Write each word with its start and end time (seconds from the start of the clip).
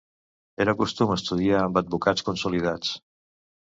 Era 0.65 0.73
costum 0.79 1.13
estudiar 1.15 1.61
amb 1.65 1.79
advocats 1.83 2.27
consolidats. 2.31 2.99